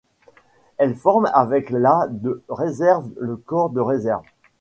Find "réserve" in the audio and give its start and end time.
2.49-3.11, 3.81-4.25